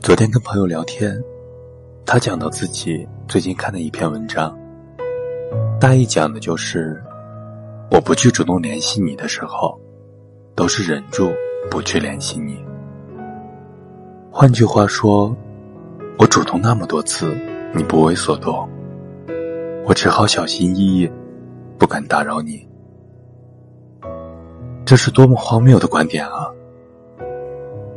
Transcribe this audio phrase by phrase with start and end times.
[0.00, 1.22] 昨天跟朋友聊天，
[2.06, 4.58] 他讲到自己最近看的一篇文章，
[5.78, 6.98] 大意讲的就是，
[7.90, 9.78] 我不去主动联系你的时候，
[10.54, 11.30] 都是忍住
[11.70, 12.64] 不去联系你。
[14.30, 15.36] 换句话说，
[16.18, 17.36] 我主动那么多次，
[17.74, 18.66] 你不为所动，
[19.84, 21.10] 我只好小心翼翼，
[21.76, 22.66] 不敢打扰你。
[24.86, 26.50] 这是多么荒谬的观点啊！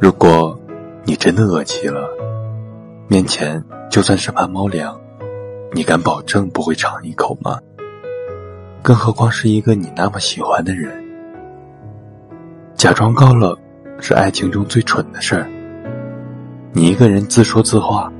[0.00, 0.53] 如果
[1.06, 2.08] 你真的饿极了，
[3.08, 4.98] 面前就算是盘猫粮，
[5.72, 7.58] 你敢保证不会尝一口吗？
[8.82, 11.04] 更何况是一个你那么喜欢的人。
[12.74, 13.54] 假装高冷
[14.00, 15.46] 是爱情中最蠢的事儿。
[16.72, 18.10] 你一个人自说自话，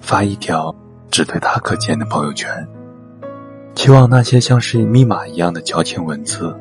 [0.00, 0.74] 发一条
[1.10, 2.66] 只对他可见的朋友圈，
[3.74, 6.54] 期望那些像是密码一样的矫情文字，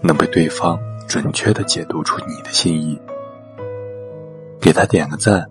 [0.00, 3.00] 能被对方准确的解读出你的心意。
[4.62, 5.44] 给他点个赞，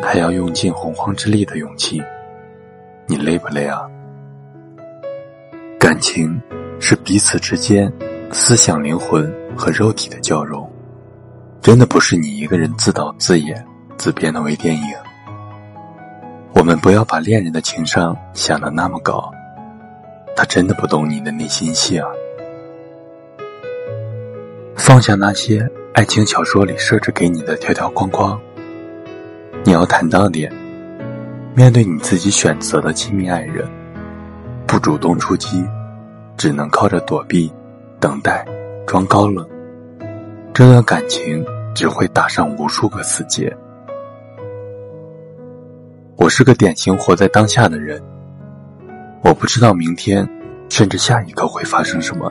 [0.00, 2.00] 还要用尽洪荒之力的勇气，
[3.08, 3.82] 你累不累啊？
[5.80, 6.40] 感情
[6.78, 7.92] 是彼此之间
[8.30, 10.64] 思想、灵魂和肉体的交融，
[11.60, 14.94] 真的不是你一个人自导自演、自编的微电影。
[16.54, 19.28] 我们不要把恋人的情商想得那么高，
[20.36, 22.08] 他真的不懂你的内心戏啊！
[24.76, 25.68] 放下那些。
[25.96, 28.38] 爱情小说里设置给你的条条框框，
[29.64, 30.52] 你要坦荡点。
[31.54, 33.66] 面对你自己选择的亲密爱人，
[34.66, 35.64] 不主动出击，
[36.36, 37.50] 只能靠着躲避、
[37.98, 38.46] 等待、
[38.86, 39.48] 装高冷，
[40.52, 41.42] 这段感情
[41.74, 43.50] 只会打上无数个死结。
[46.18, 48.02] 我是个典型活在当下的人，
[49.22, 50.28] 我不知道明天，
[50.68, 52.30] 甚至下一刻会发生什么。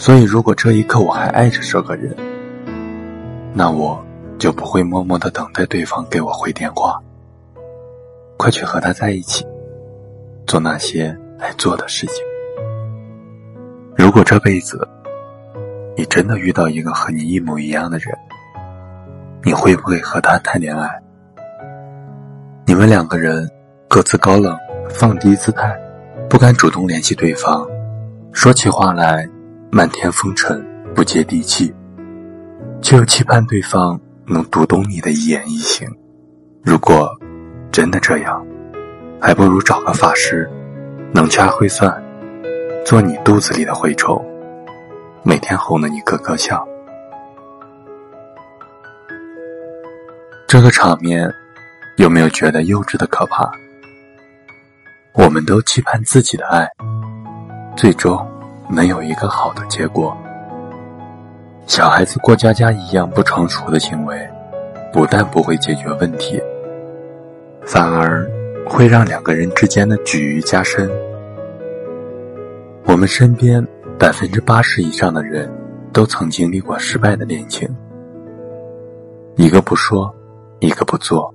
[0.00, 2.16] 所以，如果这一刻我还爱着这个人，
[3.52, 4.00] 那我
[4.38, 6.96] 就不会默默的等待对方给我回电话。
[8.36, 9.44] 快去和他在一起，
[10.46, 12.24] 做那些爱做的事情。
[13.96, 14.88] 如果这辈子
[15.96, 18.16] 你真的遇到一个和你一模一样的人，
[19.42, 20.88] 你会不会和他谈恋爱？
[22.64, 23.50] 你们两个人
[23.88, 24.56] 各自高冷，
[24.88, 25.76] 放低姿态，
[26.30, 27.66] 不敢主动联系对方，
[28.30, 29.28] 说起话来。
[29.70, 30.64] 漫天风尘，
[30.94, 31.74] 不接地气，
[32.80, 35.86] 却又期盼对方能读懂你的一言一行。
[36.62, 37.10] 如果
[37.70, 38.44] 真的这样，
[39.20, 40.50] 还不如找个法师，
[41.12, 42.02] 能掐会算，
[42.84, 44.24] 做你肚子里的蛔虫，
[45.22, 46.66] 每天哄得你咯咯笑。
[50.46, 51.30] 这个场面，
[51.98, 53.50] 有没有觉得幼稚的可怕？
[55.12, 56.66] 我们都期盼自己的爱，
[57.76, 58.18] 最终。
[58.70, 60.16] 能有一个好的结果。
[61.66, 64.28] 小孩子过家家一样不成熟的行为，
[64.90, 66.42] 不但不会解决问题，
[67.66, 68.26] 反而
[68.66, 70.90] 会让两个人之间的距离加深。
[72.86, 73.62] 我们身边
[73.98, 75.52] 百分之八十以上的人
[75.92, 77.68] 都曾经历过失败的恋情，
[79.36, 80.10] 一个不说，
[80.60, 81.34] 一个不做，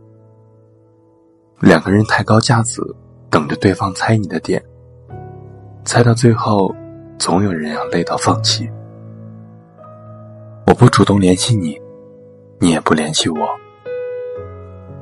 [1.60, 2.84] 两个人抬高架子，
[3.30, 4.64] 等着对方猜你的点，
[5.86, 6.74] 猜到最后。
[7.18, 8.70] 总有人要累到放弃。
[10.66, 11.80] 我不主动联系你，
[12.60, 13.38] 你也不联系我，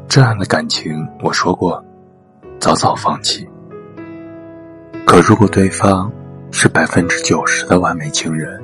[0.08, 1.84] 这样的感情，我说过，
[2.60, 3.48] 早早放弃。
[5.06, 6.12] 可如果对方
[6.52, 8.62] 是百分之九十的完美情人，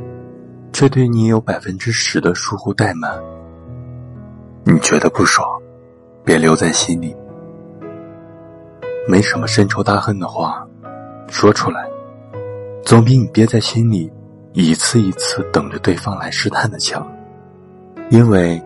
[0.74, 3.12] 却对你有百分之十的疏忽怠慢，
[4.64, 5.48] 你觉得不爽，
[6.24, 7.16] 别留在心里。
[9.08, 10.68] 没什么深仇大恨的话，
[11.28, 11.88] 说出来。
[12.88, 14.10] 总比你憋在心里，
[14.54, 17.06] 一次一次等着对方来试探的强，
[18.10, 18.64] 因为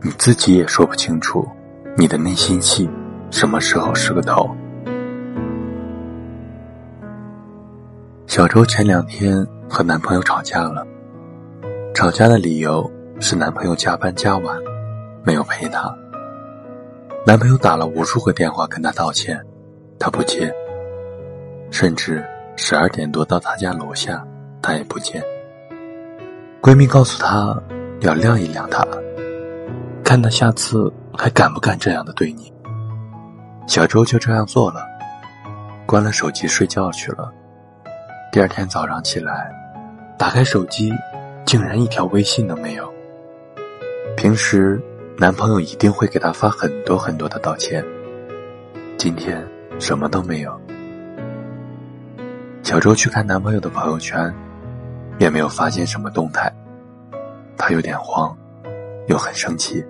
[0.00, 1.44] 你自己也说不清楚，
[1.96, 2.88] 你的内心戏
[3.32, 4.48] 什么时候是个头。
[8.28, 10.86] 小周前两天和男朋友吵架了，
[11.94, 12.88] 吵架的理由
[13.18, 14.56] 是男朋友加班加晚，
[15.24, 15.92] 没有陪她。
[17.26, 19.44] 男朋友打了无数个电话跟她道歉，
[19.98, 20.54] 她不接，
[21.72, 22.24] 甚至。
[22.56, 24.24] 十二点多到他家楼下，
[24.62, 25.22] 他也不见。
[26.62, 27.60] 闺蜜告诉她
[28.00, 28.86] 要晾一晾他，
[30.02, 32.52] 看他下次还敢不敢这样的对你。
[33.66, 34.86] 小周就这样做了，
[35.84, 37.30] 关了手机睡觉去了。
[38.32, 39.50] 第二天早上起来，
[40.16, 40.92] 打开手机，
[41.44, 42.92] 竟然一条微信都没有。
[44.16, 44.80] 平时
[45.18, 47.84] 男朋友一定会给她发很多很多的道歉，
[48.96, 49.46] 今天
[49.78, 50.58] 什么都没有。
[52.64, 54.34] 小周去看男朋友的朋友圈，
[55.18, 56.50] 也没有发现什么动态，
[57.58, 58.34] 她有点慌，
[59.06, 59.84] 又很生气。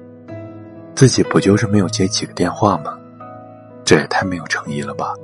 [0.92, 2.98] 自己不就是没有接几个电话吗？
[3.84, 5.14] 这也太没有诚意了吧！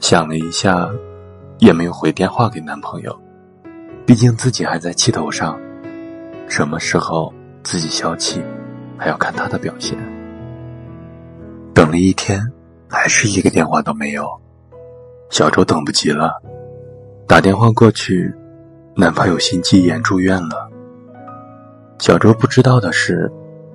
[0.00, 0.90] 想了一下，
[1.58, 3.16] 也没有回电话给男朋友，
[4.04, 5.56] 毕竟自己还在气头上。
[6.48, 7.32] 什么时候
[7.62, 8.42] 自己消气，
[8.98, 9.96] 还要看他的表现。
[11.72, 12.52] 等了一天，
[12.88, 14.28] 还是一个电话都没有。
[15.30, 16.40] 小周等不及了，
[17.26, 18.32] 打电话过去，
[18.94, 20.70] 男朋友心肌炎住院了。
[21.98, 23.30] 小周不知道的是，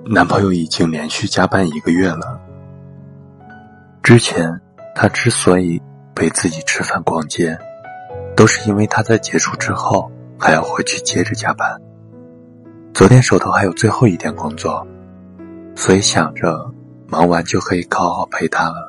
[0.06, 2.40] 男朋友已经连续加班一个月了。
[4.02, 4.60] 之前
[4.96, 5.82] 他之所以
[6.16, 7.58] 陪自己吃饭、逛街，
[8.36, 10.10] 都是因为他在结束之后
[10.40, 11.80] 还要回去接着加班。
[12.94, 14.86] 昨天手头还有最后一点工作，
[15.76, 16.72] 所以想着
[17.08, 18.89] 忙完就可以好好陪他了。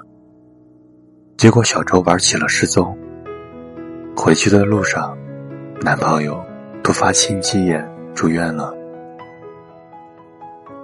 [1.41, 2.95] 结果小周玩起了失踪。
[4.15, 5.17] 回去的路上，
[5.81, 6.45] 男朋友
[6.85, 7.83] 突发心肌炎
[8.15, 8.75] 住院了。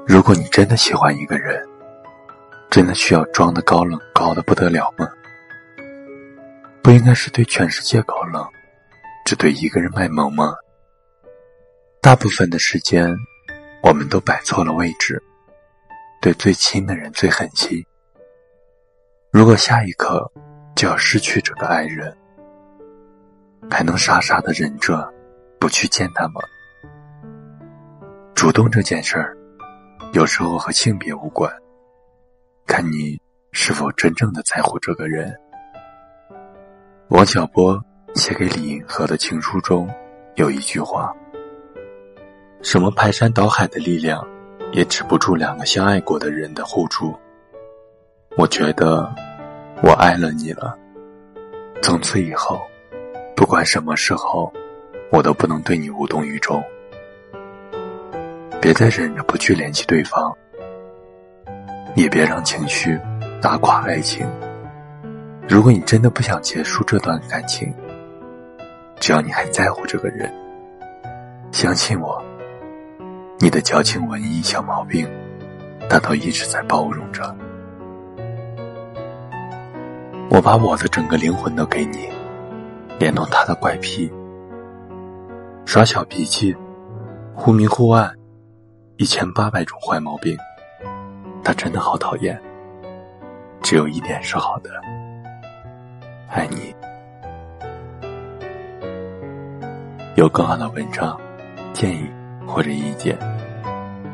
[0.06, 1.62] 如果你真的喜欢一个人，
[2.70, 5.06] 真的需要装的高冷高的不得了吗？
[6.82, 8.42] 不应该是对全世界高冷，
[9.26, 10.54] 只对一个人卖萌吗？
[12.00, 13.14] 大部分的时间，
[13.82, 15.22] 我们都摆错了位置，
[16.22, 17.84] 对最亲的人最狠心。
[19.30, 20.32] 如果下一刻
[20.76, 22.14] 就要失去这个爱人，
[23.70, 25.10] 还能傻傻的忍着
[25.58, 26.40] 不去见他吗？
[28.34, 29.34] 主动这件事儿，
[30.12, 31.50] 有时候和性别无关，
[32.66, 33.18] 看你
[33.52, 35.34] 是否真正的在乎这个人。
[37.08, 37.82] 王小波
[38.14, 39.88] 写给李银河的情书中
[40.34, 41.10] 有一句话
[42.60, 44.22] ：“什么排山倒海的力量，
[44.72, 47.18] 也止不住两个相爱过的人的互助。”
[48.36, 49.10] 我觉得。
[49.82, 50.76] 我爱了你了，
[51.82, 52.60] 从此以后，
[53.36, 54.52] 不管什么时候，
[55.12, 56.62] 我都不能对你无动于衷。
[58.60, 60.34] 别再忍着不去联系对方，
[61.94, 62.98] 也别让情绪
[63.40, 64.26] 打垮爱情。
[65.46, 67.72] 如果你真的不想结束这段感情，
[68.98, 70.32] 只要你还在乎这个人，
[71.52, 72.20] 相信我，
[73.38, 75.06] 你的矫情文艺小毛病，
[75.88, 77.36] 他都一直在包容着。
[80.28, 82.08] 我把我的整个灵魂都给你，
[82.98, 84.12] 连同他的怪癖、
[85.64, 86.54] 耍小脾气、
[87.34, 88.12] 忽明忽暗，
[88.96, 90.36] 一千八百种坏毛病，
[91.42, 92.38] 他真的好讨厌。
[93.62, 94.70] 只有一点是好的，
[96.28, 96.74] 爱你。
[100.16, 101.18] 有更好的文章、
[101.72, 102.06] 建议
[102.46, 103.18] 或者意见，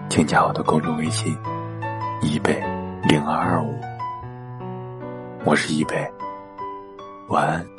[0.09, 1.37] 请加我的公众微信：
[2.21, 2.63] 一北
[3.09, 3.92] 零二二五。
[5.45, 6.09] 我是一北，
[7.29, 7.72] 晚安。